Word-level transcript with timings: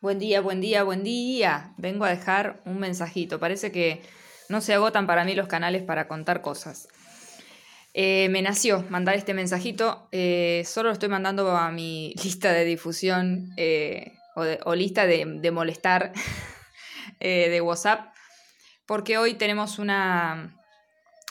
Buen 0.00 0.20
día, 0.20 0.40
buen 0.40 0.60
día, 0.60 0.84
buen 0.84 1.02
día. 1.02 1.72
Vengo 1.76 2.04
a 2.04 2.10
dejar 2.10 2.60
un 2.64 2.78
mensajito. 2.78 3.40
Parece 3.40 3.72
que 3.72 4.00
no 4.48 4.60
se 4.60 4.72
agotan 4.72 5.08
para 5.08 5.24
mí 5.24 5.34
los 5.34 5.48
canales 5.48 5.82
para 5.82 6.06
contar 6.06 6.40
cosas. 6.40 6.86
Eh, 7.94 8.28
me 8.28 8.40
nació 8.40 8.84
mandar 8.90 9.16
este 9.16 9.34
mensajito. 9.34 10.08
Eh, 10.12 10.62
solo 10.64 10.90
lo 10.90 10.92
estoy 10.92 11.08
mandando 11.08 11.50
a 11.50 11.72
mi 11.72 12.14
lista 12.22 12.52
de 12.52 12.64
difusión 12.64 13.52
eh, 13.56 14.12
o, 14.36 14.76
lista 14.76 15.04
de, 15.04 15.50
molestar 15.50 16.12
de 17.20 17.60
WhatsApp. 17.60 18.14
Porque 18.86 19.18
hoy 19.18 19.34
tenemos 19.34 19.80
una, 19.80 20.54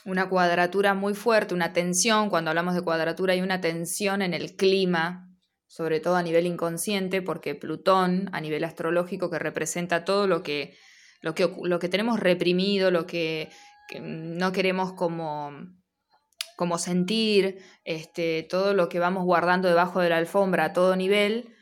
una 0.03 0.27
cuadratura 0.27 0.93
muy 0.93 1.13
fuerte, 1.13 1.53
una 1.53 1.71
tensión. 1.71 2.29
Cuando 2.29 2.51
hablamos 2.51 2.75
de 2.75 2.81
cuadratura 2.81 3.31
hay 3.31 3.39
una 3.39 3.61
tensión 3.61 4.21
en 4.21 4.33
el 4.33 4.57
clima 4.57 5.26
sobre 5.67 5.99
todo 5.99 6.15
a 6.15 6.23
nivel 6.23 6.45
inconsciente, 6.45 7.21
porque 7.21 7.53
Plutón, 7.53 8.29
a 8.31 8.41
nivel 8.41 8.63
astrológico, 8.63 9.29
que 9.29 9.39
representa 9.39 10.05
todo 10.05 10.25
lo 10.25 10.41
que, 10.41 10.77
lo 11.21 11.35
que, 11.35 11.53
lo 11.63 11.79
que 11.79 11.89
tenemos 11.89 12.19
reprimido, 12.19 12.89
lo 12.89 13.05
que, 13.05 13.49
no 14.01 14.51
queremos 14.51 14.93
como, 14.93 15.51
como 16.57 16.77
sentir, 16.77 17.59
este, 17.85 18.43
todo 18.43 18.73
lo 18.73 18.89
que 18.89 18.99
vamos 18.99 19.23
guardando 19.23 19.67
debajo 19.67 20.01
de 20.01 20.09
la 20.09 20.17
alfombra 20.17 20.65
a 20.65 20.73
todo 20.73 20.95
nivel, 20.95 21.53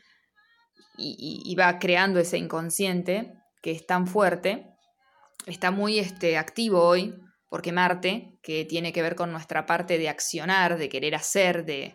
y, 0.98 1.54
va 1.56 1.78
creando 1.78 2.18
ese 2.20 2.38
inconsciente 2.38 3.34
que 3.60 3.70
es 3.70 3.86
tan 3.86 4.06
fuerte, 4.06 4.66
está 5.46 5.70
muy 5.70 5.98
este, 5.98 6.38
activo 6.38 6.82
hoy, 6.82 7.14
porque 7.50 7.70
Marte, 7.70 8.38
que 8.42 8.64
tiene 8.64 8.94
que 8.94 9.02
ver 9.02 9.14
con 9.14 9.30
nuestra 9.30 9.66
parte 9.66 9.98
de 9.98 10.08
accionar, 10.08 10.78
de 10.78 10.88
querer 10.88 11.14
hacer, 11.14 11.66
de, 11.66 11.94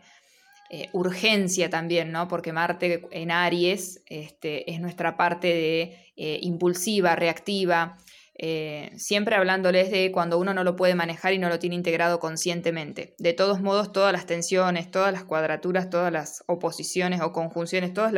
eh, 0.74 0.90
urgencia 0.94 1.70
también, 1.70 2.14
¿no? 2.14 2.30
Porque 2.30 2.54
Marte 2.54 3.06
en 3.12 3.30
Aries 3.30 4.02
este, 4.06 4.72
es 4.72 4.80
nuestra 4.80 5.18
parte 5.18 5.48
de 5.48 5.98
eh, 6.16 6.40
impulsiva, 6.44 7.14
reactiva, 7.14 7.98
eh, 8.36 8.94
siempre 8.96 9.36
hablándoles 9.36 9.91
de 9.91 10.13
cuando 10.13 10.40
uno 10.40 10.54
no 10.54 10.63
lo 10.63 10.78
puede 10.78 10.96
manejar 10.96 11.34
y 11.34 11.40
no 11.40 11.50
lo 11.50 11.60
tiene 11.60 11.76
integrado 11.76 12.22
conscientemente. 12.22 13.16
De 13.20 13.34
todos 13.34 13.60
modos, 13.60 13.91
todas 13.91 14.13
las 14.13 14.26
tensiones, 14.26 14.90
todas 14.90 15.12
las 15.12 15.26
cuadraturas, 15.26 15.90
todas 15.90 16.13
las 16.13 16.41
oposiciones 16.48 17.20
o 17.20 17.34
conjunciones, 17.34 17.94
todos 17.94 18.13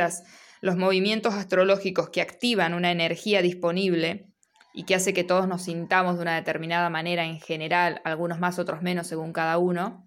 los 0.60 0.76
movimientos 0.76 1.34
astrológicos 1.34 2.10
que 2.10 2.20
activan 2.20 2.72
una 2.72 2.92
energía 2.92 3.42
disponible 3.42 4.28
y 4.72 4.84
que 4.84 4.94
hace 4.94 5.12
que 5.12 5.24
todos 5.24 5.48
nos 5.48 5.62
sintamos 5.62 6.18
de 6.18 6.22
una 6.22 6.36
determinada 6.36 6.88
manera 6.88 7.24
en 7.24 7.40
general, 7.40 8.00
algunos 8.04 8.38
más, 8.38 8.60
otros 8.60 8.80
menos, 8.80 9.08
según 9.08 9.32
cada 9.32 9.58
uno, 9.58 10.04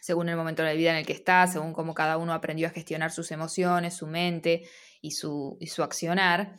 según 0.00 0.28
el 0.28 0.36
momento 0.36 0.62
de 0.62 0.68
la 0.68 0.74
vida 0.74 0.90
en 0.90 0.96
el 0.96 1.06
que 1.06 1.12
está, 1.12 1.46
según 1.46 1.72
cómo 1.72 1.94
cada 1.94 2.16
uno 2.16 2.32
aprendió 2.32 2.68
a 2.68 2.70
gestionar 2.70 3.10
sus 3.10 3.32
emociones, 3.32 3.94
su 3.94 4.06
mente 4.06 4.62
y 5.00 5.12
su, 5.12 5.58
su 5.66 5.82
accionar. 5.82 6.56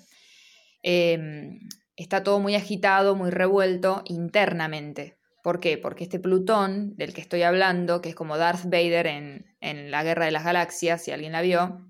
Em, 0.83 1.59
está 1.95 2.23
todo 2.23 2.39
muy 2.39 2.55
agitado, 2.55 3.15
muy 3.15 3.31
revuelto 3.31 4.03
internamente. 4.05 5.17
¿Por 5.43 5.59
qué? 5.59 5.77
Porque 5.77 6.03
este 6.03 6.19
Plutón 6.19 6.95
del 6.97 7.13
que 7.13 7.21
estoy 7.21 7.43
hablando, 7.43 8.01
que 8.01 8.09
es 8.09 8.15
como 8.15 8.37
Darth 8.37 8.65
Vader 8.65 9.07
en, 9.07 9.55
en 9.61 9.91
la 9.91 10.03
Guerra 10.03 10.25
de 10.25 10.31
las 10.31 10.43
Galaxias, 10.43 11.03
si 11.03 11.11
alguien 11.11 11.31
la 11.31 11.41
vio, 11.41 11.87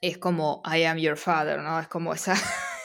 es 0.00 0.18
como 0.18 0.62
I 0.64 0.84
am 0.84 0.98
your 0.98 1.16
father, 1.16 1.60
¿no? 1.60 1.78
Es 1.80 1.88
como 1.88 2.12
esa, 2.14 2.34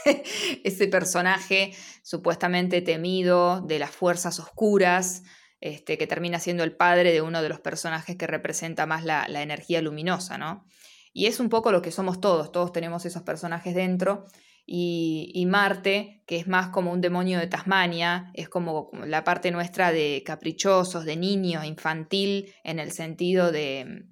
ese 0.64 0.88
personaje 0.88 1.74
supuestamente 2.04 2.82
temido 2.82 3.62
de 3.62 3.80
las 3.80 3.92
fuerzas 3.92 4.40
oscuras, 4.40 5.24
este, 5.64 5.98
que 5.98 6.08
termina 6.08 6.42
siendo 6.42 6.66
el 6.66 6.76
padre 6.76 7.14
de 7.14 7.22
uno 7.22 7.42
de 7.42 7.48
los 7.48 7.62
personajes 7.62 8.18
que 8.18 8.28
representa 8.28 8.86
más 8.86 9.06
la, 9.06 9.26
energía 9.42 9.82
luminosa, 9.82 10.38
¿no? 10.38 10.66
Y 11.14 11.28
es 11.28 11.40
un 11.40 11.48
poco 11.48 11.72
lo 11.72 11.82
que 11.82 11.90
somos 11.90 12.20
todos, 12.20 12.52
todos 12.52 12.74
tenemos 12.74 13.06
esos 13.06 13.22
personajes 13.22 13.74
dentro. 13.74 14.26
Y, 14.66 15.42
Marte, 15.48 16.22
que 16.28 16.36
es 16.36 16.48
más 16.48 16.68
como 16.68 16.92
un 16.92 17.00
demonio 17.00 17.40
de 17.40 17.48
Tasmania, 17.48 18.30
es 18.34 18.50
como 18.50 18.92
la 19.06 19.24
parte 19.24 19.52
nuestra 19.52 19.94
de 19.94 20.22
caprichosos, 20.26 21.06
de 21.06 21.16
niños, 21.16 21.64
infantil, 21.64 22.54
en 22.66 22.80
el 22.80 22.92
sentido 22.92 23.54
de, 23.54 24.08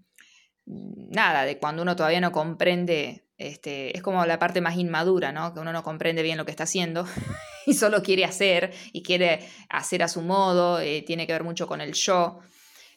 nada, 0.66 1.44
de 1.44 1.58
cuando 1.58 1.82
uno 1.82 1.98
todavía 1.98 2.22
no 2.22 2.32
comprende, 2.32 3.26
este, 3.48 3.96
es 3.96 4.04
como 4.04 4.26
la 4.26 4.40
parte 4.40 4.62
más 4.62 4.78
inmadura, 4.78 5.32
¿no? 5.32 5.54
Que 5.54 5.60
uno 5.60 5.74
no 5.74 5.84
comprende 5.84 6.24
bien 6.24 6.38
lo 6.38 6.46
que 6.46 6.52
está 6.52 6.64
haciendo 6.64 7.06
y 7.66 7.74
solo 7.74 8.02
quiere 8.04 8.26
hacer 8.26 8.74
y 8.94 9.04
quiere 9.04 9.48
hacer 9.70 10.04
a 10.04 10.08
su 10.08 10.22
modo, 10.22 10.80
eh, 10.80 11.04
tiene 11.06 11.28
que 11.28 11.34
ver 11.34 11.44
mucho 11.44 11.68
con 11.68 11.82
el 11.82 11.94
yo. 11.94 12.40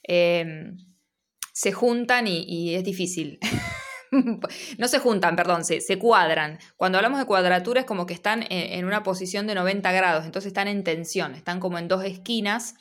Em, 0.03 0.77
se 1.53 1.73
juntan 1.73 2.27
y, 2.27 2.75
es 2.75 2.85
difícil. 2.85 3.39
no 4.79 4.89
se 4.89 4.99
juntan, 4.99 5.37
perdón, 5.37 5.65
se, 5.65 5.81
se, 5.81 5.99
cuadran. 5.99 6.59
Cuando 6.77 6.99
hablamos 6.99 7.21
de 7.21 7.27
cuadratura 7.27 7.81
es 7.81 7.87
como 7.87 8.07
que 8.07 8.15
están 8.15 8.45
en, 8.51 8.85
una 8.85 9.03
posición 9.03 9.47
de 9.47 9.55
90 9.55 9.93
grados, 9.93 10.25
entonces 10.25 10.49
están 10.49 10.69
en 10.69 10.85
tensión, 10.85 11.35
están 11.35 11.61
como 11.61 11.79
en 11.79 11.89
dos 11.89 12.05
esquinas 12.05 12.75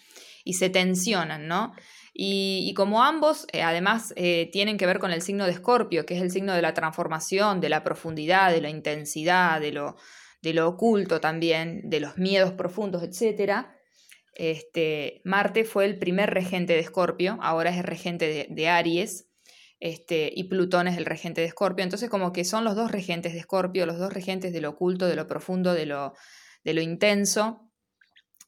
y 0.43 0.53
se 0.53 0.69
tensionan, 0.69 1.47
¿no? 1.47 1.73
Y, 2.15 2.71
como 2.75 3.03
ambos, 3.03 3.47
eh, 3.51 3.63
además, 3.63 4.13
eh, 4.15 4.49
tienen 4.51 4.77
que 4.77 4.85
ver 4.85 4.99
con 4.99 5.11
el 5.11 5.23
signo 5.23 5.45
de 5.45 5.51
Escorpio, 5.51 6.05
que 6.05 6.15
es 6.15 6.21
el 6.21 6.29
signo 6.29 6.53
de 6.53 6.61
la 6.61 6.75
transformación, 6.75 7.59
de 7.59 7.69
la 7.69 7.83
profundidad, 7.83 8.51
de 8.51 8.61
la 8.61 8.69
intensidad, 8.69 9.59
de 9.59 9.71
lo, 9.71 10.67
oculto 10.67 11.19
también, 11.19 11.81
de 11.89 11.99
los 11.99 12.17
miedos 12.17 12.51
profundos, 12.51 13.01
etc. 13.01 13.65
Este, 14.35 15.21
Marte 15.25 15.65
fue 15.65 15.85
el 15.85 15.97
primer 15.97 16.29
regente 16.29 16.73
de 16.73 16.81
Escorpio, 16.81 17.39
ahora 17.41 17.71
es 17.71 17.77
el 17.77 17.83
regente 17.83 18.47
de, 18.47 18.69
Aries, 18.69 19.27
este, 19.79 20.31
y 20.35 20.43
Plutón 20.43 20.87
es 20.87 20.97
el 20.97 21.05
regente 21.05 21.41
de 21.41 21.47
Escorpio. 21.47 21.83
Entonces, 21.83 22.11
como 22.11 22.31
que 22.31 22.45
son 22.45 22.63
los 22.63 22.75
dos 22.75 22.91
regentes 22.91 23.33
de 23.33 23.39
Escorpio, 23.39 23.87
los 23.87 23.97
dos 23.97 24.13
regentes 24.13 24.53
de 24.53 24.61
lo 24.61 24.69
oculto, 24.69 25.07
de 25.07 25.15
lo 25.15 25.25
profundo, 25.25 25.73
de 25.73 25.87
lo, 25.87 26.13
de 26.63 26.75
lo 26.75 26.81
intenso. 26.81 27.71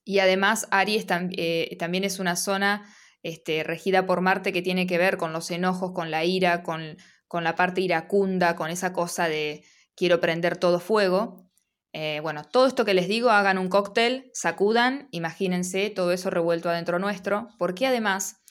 Y 0.03 0.19
además, 0.19 0.67
Aries 0.69 1.07
eh, 1.09 1.75
también 1.79 2.03
es 2.03 2.19
una 2.19 2.35
zona 2.35 2.87
este, 3.25 3.63
regida 3.63 4.05
por 4.05 4.21
Marte 4.21 4.53
que 4.53 4.61
tiene 4.61 4.85
que 4.85 4.99
ver 4.99 5.17
con 5.17 5.33
los 5.33 5.49
enojos, 5.49 5.93
con 5.93 6.11
la 6.11 6.23
ira, 6.23 6.61
con, 6.61 6.95
con 7.27 7.43
la 7.43 7.55
parte 7.55 7.81
iracunda, 7.81 8.55
con 8.55 8.69
esa 8.69 8.93
cosa 8.93 9.27
de 9.27 9.63
quiero 9.95 10.21
prender 10.21 10.57
todo 10.57 10.79
fuego. 10.79 11.49
Eh, 11.91 12.19
bueno, 12.21 12.43
todo 12.43 12.67
esto 12.67 12.85
que 12.85 12.93
les 12.93 13.07
digo, 13.07 13.31
hagan 13.31 13.57
un 13.57 13.67
cóctel, 13.67 14.29
sacudan, 14.35 15.07
imagínense 15.09 15.89
todo 15.89 16.11
eso 16.11 16.29
revuelto 16.29 16.69
adentro 16.69 16.99
nuestro, 16.99 17.47
porque 17.57 17.87
además 17.87 18.43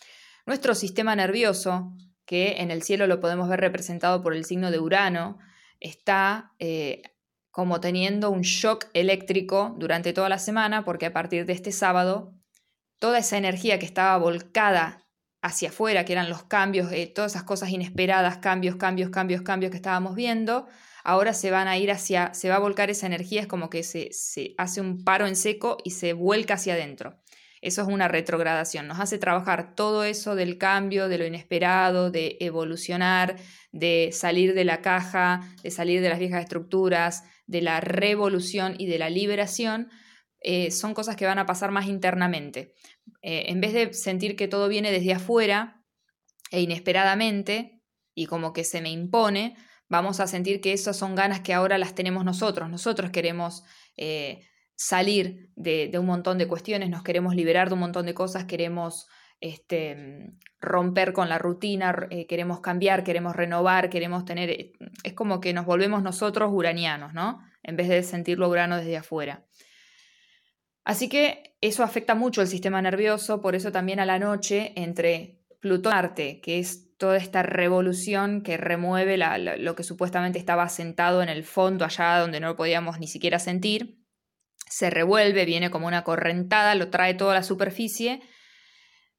nuestro 0.44 0.74
sistema 0.74 1.14
nervioso, 1.14 1.92
que 2.26 2.56
en 2.58 2.72
el 2.72 2.82
cielo 2.82 3.06
lo 3.06 3.20
podemos 3.20 3.48
ver 3.48 3.60
representado 3.60 4.24
por 4.24 4.34
el 4.34 4.44
signo 4.44 4.72
de 4.72 4.80
Urano, 4.80 5.38
está 5.78 6.50
eh, 6.58 7.02
como 7.52 7.78
teniendo 7.80 8.28
un 8.28 8.40
shock 8.40 8.86
eléctrico 8.92 9.76
durante 9.78 10.12
toda 10.12 10.28
la 10.28 10.40
semana, 10.40 10.84
porque 10.84 11.06
a 11.06 11.12
partir 11.12 11.46
de 11.46 11.52
este 11.52 11.70
sábado, 11.70 12.34
toda 12.98 13.18
esa 13.18 13.36
energía 13.36 13.78
que 13.78 13.86
estaba 13.86 14.16
volcada 14.18 15.04
hacia 15.42 15.68
afuera, 15.68 16.04
que 16.04 16.12
eran 16.14 16.30
los 16.30 16.44
cambios, 16.44 16.90
eh, 16.90 17.06
todas 17.06 17.32
esas 17.32 17.44
cosas 17.44 17.68
inesperadas, 17.68 18.38
cambios, 18.38 18.76
cambios, 18.76 19.10
cambios, 19.10 19.42
cambios 19.42 19.70
que 19.70 19.76
estábamos 19.76 20.14
viendo, 20.14 20.66
ahora 21.04 21.34
se 21.34 21.50
van 21.50 21.68
a 21.68 21.76
ir 21.76 21.90
hacia, 21.90 22.32
se 22.32 22.48
va 22.48 22.56
a 22.56 22.60
volcar 22.60 22.88
esa 22.88 23.06
energía, 23.06 23.42
es 23.42 23.46
como 23.46 23.68
que 23.68 23.82
se, 23.82 24.08
se 24.12 24.54
hace 24.56 24.80
un 24.80 25.04
paro 25.04 25.26
en 25.26 25.36
seco 25.36 25.76
y 25.84 25.90
se 25.90 26.14
vuelca 26.14 26.54
hacia 26.54 26.74
adentro. 26.74 27.20
Eso 27.60 27.82
es 27.82 27.88
una 27.88 28.08
retrogradación, 28.08 28.86
nos 28.86 29.00
hace 29.00 29.18
trabajar 29.18 29.74
todo 29.74 30.04
eso 30.04 30.34
del 30.34 30.58
cambio, 30.58 31.08
de 31.08 31.18
lo 31.18 31.26
inesperado, 31.26 32.10
de 32.10 32.36
evolucionar, 32.40 33.36
de 33.72 34.10
salir 34.12 34.54
de 34.54 34.64
la 34.64 34.82
caja, 34.82 35.40
de 35.62 35.70
salir 35.70 36.00
de 36.00 36.08
las 36.08 36.18
viejas 36.18 36.42
estructuras, 36.42 37.24
de 37.46 37.60
la 37.60 37.80
revolución 37.80 38.74
y 38.78 38.86
de 38.86 38.98
la 38.98 39.10
liberación, 39.10 39.90
eh, 40.46 40.70
son 40.70 40.92
cosas 40.92 41.16
que 41.16 41.24
van 41.24 41.38
a 41.38 41.46
pasar 41.46 41.70
más 41.70 41.86
internamente. 41.86 42.74
Eh, 43.22 43.46
en 43.48 43.62
vez 43.62 43.72
de 43.72 43.94
sentir 43.94 44.36
que 44.36 44.46
todo 44.46 44.68
viene 44.68 44.92
desde 44.92 45.14
afuera 45.14 45.82
e 46.50 46.60
inesperadamente 46.60 47.80
y 48.14 48.26
como 48.26 48.52
que 48.52 48.62
se 48.62 48.82
me 48.82 48.90
impone, 48.90 49.56
vamos 49.88 50.20
a 50.20 50.26
sentir 50.26 50.60
que 50.60 50.74
esas 50.74 50.98
son 50.98 51.14
ganas 51.14 51.40
que 51.40 51.54
ahora 51.54 51.78
las 51.78 51.94
tenemos 51.94 52.26
nosotros. 52.26 52.68
Nosotros 52.68 53.10
queremos 53.10 53.64
eh, 53.96 54.46
salir 54.76 55.50
de, 55.56 55.90
un 55.98 56.04
montón 56.04 56.36
de 56.36 56.46
cuestiones, 56.46 56.90
nos 56.90 57.02
queremos 57.02 57.34
liberar 57.34 57.68
de 57.68 57.74
un 57.74 57.80
montón 57.80 58.04
de 58.04 58.12
cosas, 58.12 58.44
queremos 58.44 59.06
este, 59.40 60.34
romper 60.60 61.14
con 61.14 61.30
la 61.30 61.38
rutina, 61.38 62.06
queremos 62.28 62.60
cambiar, 62.60 63.02
queremos 63.02 63.34
renovar, 63.34 63.88
queremos 63.88 64.26
tener... 64.26 64.72
Es 65.04 65.14
como 65.14 65.40
que 65.40 65.54
nos 65.54 65.64
volvemos 65.64 66.02
nosotros 66.02 66.50
uranianos, 66.52 67.14
¿no? 67.14 67.40
En 67.62 67.76
vez 67.76 67.88
de 67.88 68.02
sentirlo 68.02 68.50
urano 68.50 68.76
desde 68.76 68.98
afuera. 68.98 69.46
Así 70.84 71.08
que 71.08 71.56
eso 71.60 71.82
afecta 71.82 72.14
mucho 72.14 72.42
el 72.42 72.48
sistema 72.48 72.82
nervioso, 72.82 73.40
por 73.40 73.54
eso 73.54 73.72
también 73.72 74.00
a 74.00 74.06
la 74.06 74.18
noche 74.18 74.72
entre 74.76 75.40
Plutón 75.60 75.92
y 75.92 75.94
Marte, 75.94 76.40
que 76.42 76.58
es 76.58 76.94
toda 76.98 77.16
esta 77.16 77.42
revolución 77.42 78.42
que 78.42 78.56
remueve 78.58 79.16
lo 79.16 79.74
que 79.74 79.82
supuestamente 79.82 80.38
estaba 80.38 80.68
sentado 80.68 81.22
en 81.22 81.30
el 81.30 81.44
fondo, 81.44 81.84
allá 81.84 82.18
donde 82.18 82.38
no 82.38 82.48
lo 82.48 82.56
podíamos 82.56 82.98
ni 83.00 83.06
siquiera 83.06 83.38
sentir, 83.38 84.04
se 84.68 84.90
revuelve, 84.90 85.44
viene 85.44 85.70
como 85.70 85.86
una 85.86 86.04
correntada, 86.04 86.74
lo 86.74 86.90
trae 86.90 87.14
toda 87.14 87.34
la 87.34 87.42
superficie, 87.42 88.20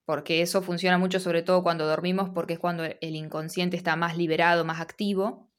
porque 0.05 0.41
eso 0.41 0.61
funciona 0.61 0.97
mucho 0.97 1.19
sobre 1.19 1.41
todo 1.41 1.63
cuando 1.63 1.87
dormimos, 1.87 2.29
porque 2.29 2.53
es 2.53 2.59
cuando 2.59 2.83
el 2.83 3.15
inconsciente 3.15 3.75
está 3.75 3.95
más 3.95 4.17
liberado, 4.17 4.65
más 4.65 4.79
activo. 4.81 5.51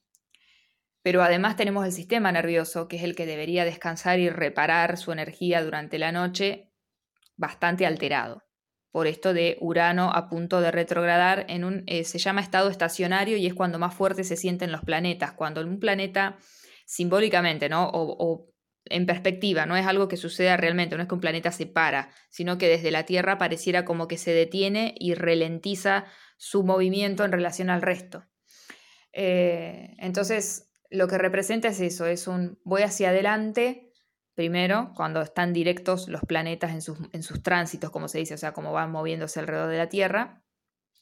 Pero 1.06 1.22
además 1.22 1.54
tenemos 1.54 1.86
el 1.86 1.92
sistema 1.92 2.32
nervioso, 2.32 2.88
que 2.88 2.96
es 2.96 3.04
el 3.04 3.14
que 3.14 3.26
debería 3.26 3.64
descansar 3.64 4.18
y 4.18 4.28
reparar 4.28 4.98
su 4.98 5.12
energía 5.12 5.62
durante 5.62 6.00
la 6.00 6.10
noche, 6.10 6.72
bastante 7.36 7.86
alterado. 7.86 8.42
Por 8.90 9.06
esto 9.06 9.32
de 9.32 9.56
Urano 9.60 10.10
a 10.12 10.28
punto 10.28 10.60
de 10.60 10.72
retrogradar 10.72 11.46
en 11.48 11.62
un, 11.62 11.84
eh, 11.86 12.02
se 12.02 12.18
llama 12.18 12.40
estado 12.40 12.70
estacionario 12.70 13.36
y 13.36 13.46
es 13.46 13.54
cuando 13.54 13.78
más 13.78 13.94
fuerte 13.94 14.24
se 14.24 14.34
sienten 14.36 14.72
los 14.72 14.80
planetas, 14.80 15.30
cuando 15.34 15.60
un 15.60 15.78
planeta 15.78 16.38
simbólicamente, 16.86 17.68
¿no? 17.68 17.88
O, 17.88 18.52
en 18.86 19.06
perspectiva, 19.06 19.64
no 19.64 19.76
es 19.76 19.86
algo 19.86 20.08
que 20.08 20.16
suceda 20.16 20.56
realmente, 20.56 20.96
no 20.96 21.02
es 21.02 21.08
que 21.08 21.14
un 21.14 21.20
planeta 21.20 21.52
se 21.52 21.66
para, 21.66 22.10
sino 22.30 22.58
que 22.58 22.66
desde 22.66 22.90
la 22.90 23.04
Tierra 23.04 23.38
pareciera 23.38 23.84
como 23.84 24.08
que 24.08 24.18
se 24.18 24.32
detiene 24.32 24.92
y 24.98 25.14
ralentiza 25.14 26.06
su 26.36 26.64
movimiento 26.64 27.24
en 27.24 27.30
relación 27.30 27.70
al 27.70 27.82
resto. 27.82 28.24
Eh, 29.12 29.94
entonces, 29.98 30.66
lo 30.96 31.08
que 31.08 31.18
representa 31.18 31.68
es 31.68 31.80
eso, 31.80 32.06
es 32.06 32.26
un 32.26 32.58
voy 32.64 32.82
hacia 32.82 33.10
adelante, 33.10 33.92
primero, 34.34 34.92
cuando 34.94 35.22
están 35.22 35.52
directos 35.52 36.08
los 36.08 36.22
planetas 36.22 36.72
en 36.72 36.82
sus, 36.82 36.98
en 37.12 37.22
sus 37.22 37.42
tránsitos, 37.42 37.90
como 37.90 38.08
se 38.08 38.18
dice, 38.18 38.34
o 38.34 38.38
sea, 38.38 38.52
como 38.52 38.72
van 38.72 38.90
moviéndose 38.90 39.40
alrededor 39.40 39.70
de 39.70 39.78
la 39.78 39.88
Tierra, 39.88 40.42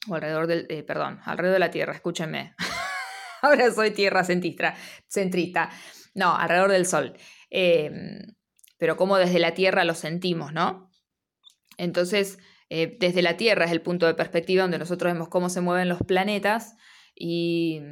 o 0.08 0.14
alrededor 0.14 0.46
del, 0.46 0.67
eh, 0.69 0.82
perdón, 0.82 1.20
alrededor 1.25 1.55
de 1.55 1.58
la 1.61 1.70
Tierra, 1.70 1.94
escúchenme. 1.94 2.55
Ahora 3.43 3.70
soy 3.73 3.91
tierra 3.91 4.25
centrista, 4.25 4.75
centrista. 5.06 5.70
No, 6.14 6.35
alrededor 6.35 6.70
del 6.70 6.87
Sol. 6.87 7.14
Em, 7.50 8.20
pero 8.79 8.96
como 8.96 9.19
desde 9.19 9.38
la 9.38 9.52
Tierra 9.52 9.85
lo 9.85 9.94
sentimos, 9.94 10.52
¿no? 10.52 10.91
Entonces, 11.76 12.38
eh, 12.70 12.96
desde 12.99 13.20
la 13.20 13.37
Tierra 13.37 13.67
es 13.67 13.73
el 13.73 13.82
punto 13.82 14.06
de 14.06 14.14
perspectiva 14.14 14.62
donde 14.62 14.79
nosotros 14.79 15.12
vemos 15.12 15.29
cómo 15.29 15.50
se 15.50 15.61
mueven 15.61 15.91
los 15.91 15.99
planetas 16.02 16.75
y, 17.14 17.82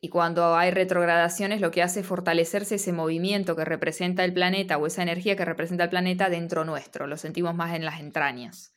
y 0.00 0.08
cuando 0.08 0.56
hay 0.56 0.70
retrogradaciones 0.70 1.60
lo 1.60 1.70
que 1.70 1.82
hace 1.82 2.00
es 2.00 2.06
fortalecerse 2.06 2.76
ese 2.76 2.92
movimiento 2.92 3.54
que 3.54 3.64
representa 3.64 4.24
el 4.24 4.32
planeta 4.32 4.78
o 4.78 4.86
esa 4.86 5.02
energía 5.02 5.36
que 5.36 5.44
representa 5.44 5.84
el 5.84 5.90
planeta 5.90 6.30
dentro 6.30 6.64
nuestro, 6.64 7.06
lo 7.06 7.16
sentimos 7.16 7.54
más 7.54 7.74
en 7.74 7.84
las 7.84 8.00
entrañas. 8.00 8.72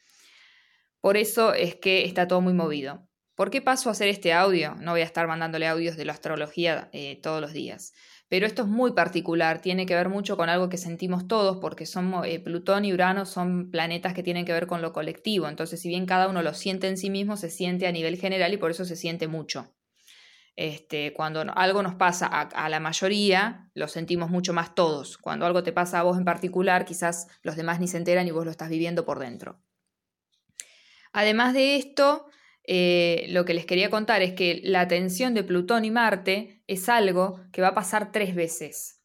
Por 1.00 1.18
eso 1.18 1.54
es 1.54 1.75
que 1.75 2.06
está 2.06 2.28
todo 2.28 2.42
muy 2.42 2.54
movido. 2.54 3.08
¿Por 3.36 3.50
qué 3.50 3.62
paso 3.62 3.90
a 3.90 3.94
hacer 3.94 4.10
este 4.10 4.31
audio? 4.31 4.75
No 4.75 4.92
voy 4.92 5.02
a 5.02 5.06
estar 5.06 5.28
mandándole 5.28 5.68
audios 5.68 5.98
de 5.98 6.06
la 6.06 6.14
astrología 6.14 6.90
eh, 6.94 7.20
todos 7.22 7.42
los 7.42 7.52
días. 7.52 7.94
Pero 8.30 8.46
esto 8.46 8.64
es 8.64 8.68
muy 8.68 8.94
particular, 8.94 9.62
tiene 9.62 9.86
que 9.86 9.96
ver 9.96 10.10
mucho 10.10 10.38
con 10.38 10.50
algo 10.50 10.70
que 10.70 10.78
sentimos 10.78 11.28
todos, 11.28 11.58
porque 11.58 11.86
son, 11.86 12.14
eh, 12.25 12.40
Plutón 12.40 12.86
y 12.86 12.94
Urano 12.94 13.25
son 13.25 13.70
planetas 13.72 14.14
que 14.14 14.24
tienen 14.24 14.46
que 14.46 14.54
ver 14.54 14.68
con 14.68 14.81
lo 14.81 14.94
colectivo. 14.94 15.48
Entonces, 15.48 15.81
si 15.81 15.88
bien 15.88 16.06
cada 16.06 16.28
uno 16.28 16.42
lo 16.42 16.54
siente 16.54 16.88
en 16.88 16.98
sí 16.98 17.10
mismo, 17.10 17.38
se 17.38 17.50
siente 17.50 17.88
a 17.88 17.92
nivel 17.92 18.18
general 18.18 18.54
y 18.54 18.58
por 18.58 18.72
eso 18.72 18.86
se 18.86 18.96
siente 18.96 19.28
mucho. 19.28 19.74
Este, 20.56 21.14
cuando 21.14 21.44
algo 21.56 21.82
nos 21.82 21.96
pasa 21.96 22.28
a, 22.28 22.70
la 22.70 22.80
mayoría, 22.80 23.72
lo 23.74 23.88
sentimos 23.88 24.30
mucho 24.30 24.54
más 24.54 24.76
todos. 24.76 25.18
Cuando 25.18 25.46
algo 25.46 25.64
te 25.64 25.74
pasa 25.74 26.00
a 26.00 26.04
vos 26.04 26.18
en 26.18 26.26
particular, 26.26 26.86
quizás 26.86 27.28
los 27.42 27.56
demás 27.56 27.80
ni 27.80 27.88
se 27.88 27.98
enteran 27.98 28.28
y 28.28 28.32
vos 28.32 28.46
lo 28.46 28.52
estás 28.52 28.70
viviendo 28.70 29.06
por 29.06 29.20
dentro. 29.20 29.60
Además 31.12 31.54
de 31.54 31.76
esto, 31.78 32.28
eh, 32.66 33.26
lo 33.30 33.46
que 33.46 33.54
les 33.54 33.66
quería 33.66 33.90
contar 33.90 34.22
es 34.22 34.34
que 34.34 34.62
la 34.64 34.88
tensión 34.88 35.34
de 35.34 35.44
Plutón 35.44 35.86
y 35.86 35.92
Marte 35.92 36.64
es 36.68 36.88
algo 36.88 37.42
que 37.52 37.62
va 37.62 37.70
a 37.70 37.76
pasar 37.76 38.12
tres 38.12 38.36
veces. 38.36 39.02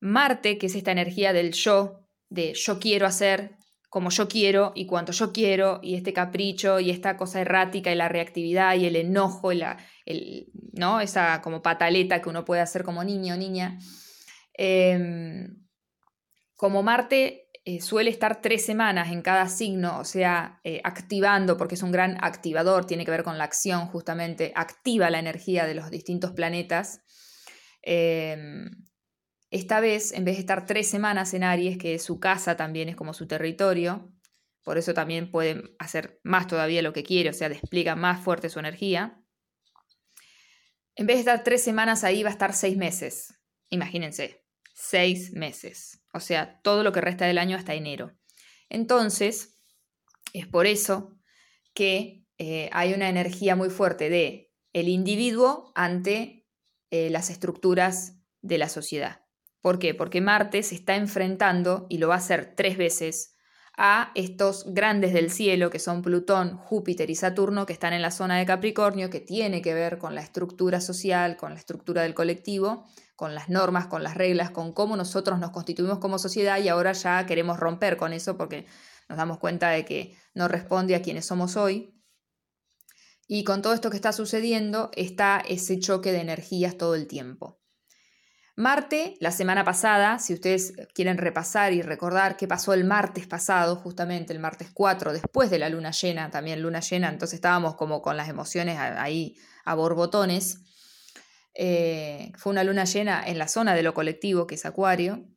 Marte, 0.00 0.56
que 0.58 0.66
es 0.66 0.74
esta 0.76 0.92
energía 0.92 1.32
del 1.32 1.52
yo, 1.52 2.06
de 2.28 2.54
yo 2.54 2.78
quiero 2.78 3.06
hacer 3.06 3.55
como 3.96 4.10
yo 4.10 4.28
quiero 4.28 4.72
y 4.74 4.84
cuanto 4.84 5.12
yo 5.12 5.32
quiero, 5.32 5.80
y 5.82 5.94
este 5.94 6.12
capricho 6.12 6.80
y 6.80 6.90
esta 6.90 7.16
cosa 7.16 7.40
errática 7.40 7.90
y 7.90 7.94
la 7.94 8.10
reactividad 8.10 8.74
y 8.74 8.84
el 8.84 8.94
enojo 8.94 9.52
y 9.52 9.56
la, 9.56 9.78
¿no? 10.74 11.00
esa 11.00 11.40
como 11.40 11.62
pataleta 11.62 12.20
que 12.20 12.28
uno 12.28 12.44
puede 12.44 12.60
hacer 12.60 12.82
como 12.84 13.02
niño 13.04 13.32
o 13.32 13.36
niña. 13.38 13.78
Em, 14.52 15.66
como 16.56 16.82
Marte 16.82 17.48
eh, 17.64 17.80
suele 17.80 18.10
estar 18.10 18.42
tres 18.42 18.66
semanas 18.66 19.10
en 19.10 19.22
cada 19.22 19.48
signo, 19.48 19.98
o 19.98 20.04
sea, 20.04 20.60
eh, 20.62 20.82
activando, 20.84 21.56
porque 21.56 21.76
es 21.76 21.82
un 21.82 21.90
gran 21.90 22.18
activador, 22.22 22.84
tiene 22.84 23.06
que 23.06 23.12
ver 23.12 23.22
con 23.22 23.38
la 23.38 23.44
acción 23.44 23.86
justamente, 23.86 24.52
activa 24.56 25.08
la 25.08 25.20
energía 25.20 25.64
de 25.64 25.74
los 25.74 25.90
distintos 25.90 26.32
planetas. 26.32 27.00
Esta 29.50 29.80
vez, 29.80 30.12
en 30.12 30.24
vez 30.24 30.36
de 30.36 30.40
estar 30.40 30.66
tres 30.66 30.88
semanas 30.88 31.34
en 31.34 31.44
Aries, 31.44 31.78
que 31.78 31.98
su 31.98 32.18
casa 32.18 32.56
también, 32.56 32.88
es 32.88 32.96
como 32.96 33.14
su 33.14 33.26
territorio, 33.26 34.12
por 34.62 34.78
eso 34.78 34.94
también 34.94 35.30
puede 35.30 35.62
hacer 35.78 36.20
más 36.24 36.48
todavía 36.48 36.82
lo 36.82 36.92
que 36.92 37.04
quiere, 37.04 37.30
o 37.30 37.32
sea, 37.32 37.48
despliega 37.48 37.94
más 37.94 38.22
fuerte 38.22 38.48
su 38.48 38.58
energía. 38.58 39.22
En 40.96 41.06
vez 41.06 41.16
de 41.16 41.20
estar 41.20 41.44
tres 41.44 41.62
semanas 41.62 42.02
ahí, 42.04 42.22
va 42.22 42.30
a 42.30 42.32
estar 42.32 42.52
seis 42.52 42.76
meses. 42.76 43.38
Imagínense, 43.70 44.44
seis 44.74 45.32
meses 45.32 46.00
o 46.16 46.20
sea, 46.20 46.60
todo 46.62 46.82
lo 46.82 46.92
que 46.92 47.02
resta 47.02 47.26
del 47.26 47.38
año 47.38 47.56
hasta 47.56 47.74
enero. 47.74 48.16
Entonces, 48.70 49.60
es 50.32 50.46
por 50.46 50.66
eso 50.66 51.14
que 51.74 52.24
eh, 52.38 52.70
hay 52.72 52.94
una 52.94 53.10
energía 53.10 53.54
muy 53.54 53.68
fuerte 53.68 54.08
de 54.08 54.50
el 54.72 54.88
individuo 54.88 55.72
ante 55.74 56.46
eh, 56.90 57.10
las 57.10 57.28
estructuras 57.28 58.18
de 58.40 58.58
la 58.58 58.70
sociedad. 58.70 59.25
¿Por 59.66 59.80
qué? 59.80 59.94
Porque 59.94 60.20
Marte 60.20 60.62
se 60.62 60.76
está 60.76 60.94
enfrentando, 60.94 61.86
y 61.88 61.98
lo 61.98 62.06
va 62.06 62.14
a 62.14 62.18
hacer 62.18 62.54
tres 62.54 62.78
veces, 62.78 63.34
a 63.76 64.12
estos 64.14 64.64
grandes 64.72 65.12
del 65.12 65.28
cielo, 65.28 65.70
que 65.70 65.80
son 65.80 66.02
Plutón, 66.02 66.56
Júpiter 66.56 67.10
y 67.10 67.16
Saturno, 67.16 67.66
que 67.66 67.72
están 67.72 67.92
en 67.92 68.00
la 68.00 68.12
zona 68.12 68.38
de 68.38 68.46
Capricornio, 68.46 69.10
que 69.10 69.18
tiene 69.18 69.62
que 69.62 69.74
ver 69.74 69.98
con 69.98 70.14
la 70.14 70.20
estructura 70.20 70.80
social, 70.80 71.36
con 71.36 71.52
la 71.52 71.58
estructura 71.58 72.02
del 72.02 72.14
colectivo, 72.14 72.86
con 73.16 73.34
las 73.34 73.48
normas, 73.48 73.88
con 73.88 74.04
las 74.04 74.14
reglas, 74.14 74.52
con 74.52 74.72
cómo 74.72 74.96
nosotros 74.96 75.40
nos 75.40 75.50
constituimos 75.50 75.98
como 75.98 76.20
sociedad 76.20 76.60
y 76.62 76.68
ahora 76.68 76.92
ya 76.92 77.26
queremos 77.26 77.58
romper 77.58 77.96
con 77.96 78.12
eso 78.12 78.36
porque 78.36 78.66
nos 79.08 79.18
damos 79.18 79.38
cuenta 79.38 79.70
de 79.70 79.84
que 79.84 80.16
no 80.32 80.46
responde 80.46 80.94
a 80.94 81.02
quienes 81.02 81.26
somos 81.26 81.56
hoy. 81.56 81.92
Y 83.26 83.42
con 83.42 83.62
todo 83.62 83.74
esto 83.74 83.90
que 83.90 83.96
está 83.96 84.12
sucediendo 84.12 84.92
está 84.94 85.42
ese 85.48 85.80
choque 85.80 86.12
de 86.12 86.20
energías 86.20 86.78
todo 86.78 86.94
el 86.94 87.08
tiempo. 87.08 87.65
Marte, 88.58 89.18
la 89.20 89.32
semana 89.32 89.64
pasada, 89.64 90.18
si 90.18 90.32
ustedes 90.32 90.72
quieren 90.94 91.18
repasar 91.18 91.74
y 91.74 91.82
recordar 91.82 92.38
qué 92.38 92.48
pasó 92.48 92.72
el 92.72 92.84
martes 92.84 93.26
pasado, 93.26 93.76
justamente 93.76 94.32
el 94.32 94.38
martes 94.38 94.70
4, 94.72 95.12
después 95.12 95.50
de 95.50 95.58
la 95.58 95.68
luna 95.68 95.90
llena, 95.90 96.30
también 96.30 96.62
luna 96.62 96.80
llena, 96.80 97.10
entonces 97.10 97.34
estábamos 97.34 97.76
como 97.76 98.00
con 98.00 98.16
las 98.16 98.30
emociones 98.30 98.78
ahí 98.78 99.36
a 99.66 99.74
borbotones. 99.74 100.62
Eh, 101.52 102.32
fue 102.38 102.50
una 102.50 102.64
luna 102.64 102.84
llena 102.84 103.22
en 103.26 103.36
la 103.36 103.46
zona 103.46 103.74
de 103.74 103.82
lo 103.82 103.92
colectivo, 103.92 104.46
que 104.46 104.54
es 104.54 104.64
Acuario. 104.64 105.28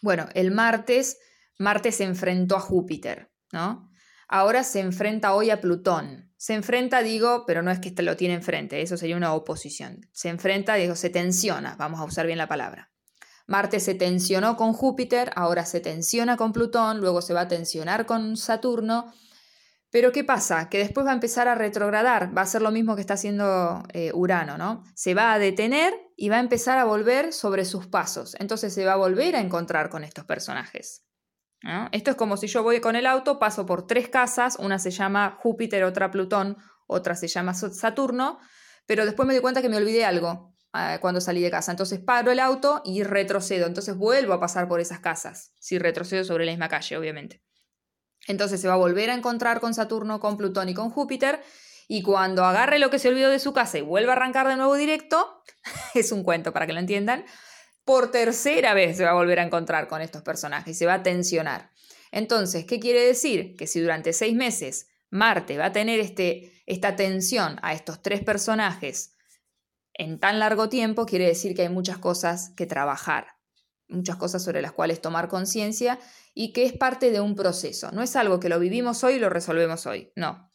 Bueno, 0.00 0.28
el 0.34 0.52
martes, 0.52 1.18
Marte 1.58 1.90
se 1.90 2.04
enfrentó 2.04 2.56
a 2.56 2.60
Júpiter, 2.60 3.28
¿no? 3.50 3.90
Ahora 4.28 4.62
se 4.62 4.78
enfrenta 4.78 5.34
hoy 5.34 5.50
a 5.50 5.60
Plutón. 5.60 6.25
Se 6.36 6.54
enfrenta, 6.54 7.02
digo, 7.02 7.44
pero 7.46 7.62
no 7.62 7.70
es 7.70 7.80
que 7.80 7.94
lo 8.02 8.16
tiene 8.16 8.34
enfrente, 8.34 8.82
eso 8.82 8.96
sería 8.96 9.16
una 9.16 9.34
oposición. 9.34 10.08
Se 10.12 10.28
enfrenta, 10.28 10.74
digo, 10.74 10.94
se 10.94 11.10
tensiona, 11.10 11.76
vamos 11.78 12.00
a 12.00 12.04
usar 12.04 12.26
bien 12.26 12.38
la 12.38 12.48
palabra. 12.48 12.90
Marte 13.46 13.80
se 13.80 13.94
tensionó 13.94 14.56
con 14.56 14.72
Júpiter, 14.72 15.30
ahora 15.36 15.64
se 15.64 15.80
tensiona 15.80 16.36
con 16.36 16.52
Plutón, 16.52 17.00
luego 17.00 17.22
se 17.22 17.32
va 17.32 17.42
a 17.42 17.48
tensionar 17.48 18.06
con 18.06 18.36
Saturno 18.36 19.12
pero 19.96 20.12
¿qué 20.12 20.24
pasa? 20.24 20.68
Que 20.68 20.76
después 20.76 21.06
va 21.06 21.12
a 21.12 21.14
empezar 21.14 21.48
a 21.48 21.54
retrogradar, 21.54 22.36
va 22.36 22.42
a 22.42 22.46
ser 22.46 22.60
lo 22.60 22.70
mismo 22.70 22.96
que 22.96 23.00
está 23.00 23.14
haciendo 23.14 23.82
eh, 23.94 24.10
Urano, 24.12 24.58
¿no? 24.58 24.84
Se 24.94 25.14
va 25.14 25.32
a 25.32 25.38
detener 25.38 25.94
y 26.16 26.28
va 26.28 26.36
a 26.36 26.40
empezar 26.40 26.76
a 26.76 26.84
volver 26.84 27.32
sobre 27.32 27.64
sus 27.64 27.86
pasos. 27.86 28.36
Entonces 28.38 28.74
se 28.74 28.84
va 28.84 28.92
a 28.92 28.96
volver 28.96 29.36
a 29.36 29.40
encontrar 29.40 29.88
con 29.88 30.04
estos 30.04 30.26
personajes. 30.26 31.05
Esto 31.92 32.10
es 32.10 32.16
como 32.16 32.36
si 32.36 32.46
yo 32.46 32.62
voy 32.62 32.80
con 32.80 32.96
el 32.96 33.06
auto, 33.06 33.38
paso 33.38 33.66
por 33.66 33.86
tres 33.86 34.08
casas, 34.08 34.56
una 34.58 34.78
se 34.78 34.90
llama 34.90 35.36
Júpiter, 35.40 35.84
otra 35.84 36.10
Plutón, 36.10 36.56
otra 36.86 37.16
se 37.16 37.28
llama 37.28 37.54
Saturno, 37.54 38.38
pero 38.86 39.04
después 39.04 39.26
me 39.26 39.34
doy 39.34 39.42
cuenta 39.42 39.62
que 39.62 39.68
me 39.68 39.76
olvidé 39.76 40.04
algo 40.04 40.54
ah, 40.72 40.98
cuando 41.00 41.20
salí 41.20 41.42
de 41.42 41.50
casa. 41.50 41.72
Entonces 41.72 41.98
paro 41.98 42.30
el 42.30 42.38
auto 42.38 42.82
y 42.84 43.02
retrocedo. 43.02 43.66
Entonces 43.66 43.96
vuelvo 43.96 44.32
a 44.32 44.40
pasar 44.40 44.68
por 44.68 44.80
esas 44.80 45.00
casas, 45.00 45.52
si 45.58 45.78
retrocedo 45.78 46.24
sobre 46.24 46.46
la 46.46 46.52
misma 46.52 46.68
calle, 46.68 46.96
obviamente. 46.96 47.42
Entonces 48.28 48.60
se 48.60 48.68
va 48.68 48.74
a 48.74 48.78
volver 48.78 49.10
a 49.10 49.14
encontrar 49.14 49.60
con 49.60 49.74
Saturno, 49.74 50.20
con 50.20 50.36
Plutón 50.36 50.68
y 50.68 50.74
con 50.74 50.90
Júpiter. 50.90 51.42
Y 51.88 52.02
cuando 52.02 52.44
agarre 52.44 52.78
lo 52.78 52.90
que 52.90 52.98
se 52.98 53.08
olvidó 53.08 53.30
de 53.30 53.38
su 53.38 53.52
casa 53.52 53.78
y 53.78 53.82
vuelva 53.82 54.12
a 54.12 54.16
arrancar 54.16 54.48
de 54.48 54.56
nuevo 54.56 54.74
directo, 54.74 55.42
es 55.94 56.12
un 56.12 56.22
cuento 56.22 56.52
para 56.52 56.66
que 56.66 56.72
lo 56.72 56.80
entiendan, 56.80 57.24
por 57.86 58.10
tercera 58.10 58.74
vez 58.74 58.96
se 58.96 59.04
va 59.04 59.10
a 59.10 59.14
volver 59.14 59.38
a 59.38 59.44
encontrar 59.44 59.86
con 59.86 60.02
estos 60.02 60.22
personajes 60.22 60.74
y 60.76 60.78
se 60.78 60.86
va 60.86 60.94
a 60.94 61.02
tensionar. 61.04 61.70
Entonces, 62.10 62.66
¿qué 62.66 62.80
quiere 62.80 63.00
decir? 63.00 63.56
Que 63.56 63.68
si 63.68 63.80
durante 63.80 64.12
seis 64.12 64.34
meses 64.34 64.88
Marte 65.08 65.56
va 65.56 65.66
a 65.66 65.72
tener 65.72 66.00
este, 66.00 66.52
esta 66.66 66.96
tensión 66.96 67.58
a 67.62 67.74
estos 67.74 68.02
tres 68.02 68.24
personajes 68.24 69.14
en 69.94 70.18
tan 70.18 70.40
largo 70.40 70.68
tiempo, 70.68 71.06
quiere 71.06 71.26
decir 71.26 71.54
que 71.54 71.62
hay 71.62 71.68
muchas 71.68 71.98
cosas 71.98 72.50
que 72.56 72.66
trabajar, 72.66 73.28
muchas 73.86 74.16
cosas 74.16 74.42
sobre 74.42 74.62
las 74.62 74.72
cuales 74.72 75.00
tomar 75.00 75.28
conciencia 75.28 76.00
y 76.34 76.52
que 76.52 76.64
es 76.64 76.72
parte 76.72 77.12
de 77.12 77.20
un 77.20 77.36
proceso. 77.36 77.92
No 77.92 78.02
es 78.02 78.16
algo 78.16 78.40
que 78.40 78.48
lo 78.48 78.58
vivimos 78.58 79.04
hoy 79.04 79.14
y 79.14 79.18
lo 79.20 79.30
resolvemos 79.30 79.86
hoy, 79.86 80.12
no. 80.16 80.52